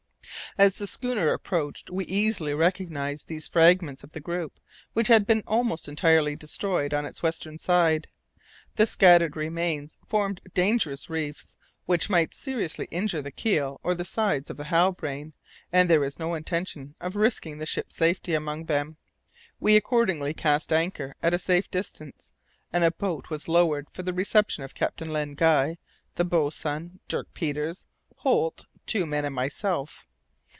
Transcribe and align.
As 0.57 0.75
the 0.75 0.85
schooner 0.87 1.29
approached 1.31 1.89
we 1.89 2.03
easily 2.07 2.53
recognized 2.53 3.29
these 3.29 3.47
fragments 3.47 4.03
of 4.03 4.11
the 4.11 4.19
group, 4.19 4.59
which 4.91 5.07
had 5.07 5.25
been 5.25 5.45
almost 5.47 5.87
entirely 5.87 6.35
destroyed 6.35 6.93
on 6.93 7.05
its 7.05 7.23
western 7.23 7.57
side. 7.57 8.09
The 8.75 8.85
scattered 8.85 9.37
remains 9.37 9.95
formed 10.09 10.41
dangerous 10.53 11.09
reefs 11.09 11.55
which 11.85 12.09
might 12.09 12.33
seriously 12.33 12.89
injure 12.91 13.21
the 13.21 13.31
keel 13.31 13.79
or 13.81 13.95
the 13.95 14.03
sides 14.03 14.49
of 14.49 14.57
the 14.57 14.65
Halbrane, 14.65 15.31
and 15.71 15.89
there 15.89 16.01
was 16.01 16.19
no 16.19 16.33
intention 16.33 16.95
of 16.99 17.15
risking 17.15 17.59
the 17.59 17.65
ship's 17.65 17.95
safety 17.95 18.33
among 18.33 18.65
them. 18.65 18.97
We 19.61 19.77
accordingly 19.77 20.33
cast 20.33 20.73
anchor 20.73 21.15
at 21.23 21.33
a 21.33 21.39
safe 21.39 21.71
distance, 21.71 22.33
and 22.73 22.83
a 22.83 22.91
boat 22.91 23.29
was 23.29 23.47
lowered 23.47 23.87
for 23.93 24.03
the 24.03 24.13
reception 24.13 24.65
of 24.65 24.75
Captain 24.75 25.13
Len 25.13 25.33
Guy, 25.33 25.77
the 26.15 26.25
boatswain, 26.25 26.99
Dirk 27.07 27.33
Peters, 27.33 27.85
Holt, 28.17 28.65
two 28.85 29.05
men 29.05 29.23
and 29.23 29.33
myself. 29.33 30.09